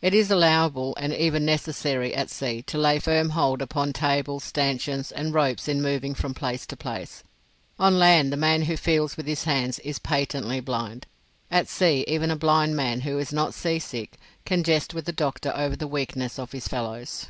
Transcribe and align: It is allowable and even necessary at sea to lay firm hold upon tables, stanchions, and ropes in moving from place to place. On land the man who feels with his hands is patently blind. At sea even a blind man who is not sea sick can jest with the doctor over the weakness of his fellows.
It 0.00 0.14
is 0.14 0.30
allowable 0.30 0.94
and 1.00 1.12
even 1.12 1.44
necessary 1.44 2.14
at 2.14 2.30
sea 2.30 2.62
to 2.62 2.78
lay 2.78 3.00
firm 3.00 3.30
hold 3.30 3.60
upon 3.60 3.92
tables, 3.92 4.44
stanchions, 4.44 5.10
and 5.10 5.34
ropes 5.34 5.66
in 5.66 5.82
moving 5.82 6.14
from 6.14 6.32
place 6.32 6.64
to 6.66 6.76
place. 6.76 7.24
On 7.76 7.98
land 7.98 8.32
the 8.32 8.36
man 8.36 8.62
who 8.62 8.76
feels 8.76 9.16
with 9.16 9.26
his 9.26 9.42
hands 9.42 9.80
is 9.80 9.98
patently 9.98 10.60
blind. 10.60 11.08
At 11.50 11.68
sea 11.68 12.04
even 12.06 12.30
a 12.30 12.36
blind 12.36 12.76
man 12.76 13.00
who 13.00 13.18
is 13.18 13.32
not 13.32 13.52
sea 13.52 13.80
sick 13.80 14.12
can 14.44 14.62
jest 14.62 14.94
with 14.94 15.06
the 15.06 15.12
doctor 15.12 15.52
over 15.56 15.74
the 15.74 15.88
weakness 15.88 16.38
of 16.38 16.52
his 16.52 16.68
fellows. 16.68 17.26